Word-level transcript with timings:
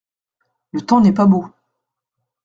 Le 0.71 0.81
temps 0.83 0.99
n’est 0.99 1.13
pas 1.13 1.27
beau. 1.27 1.45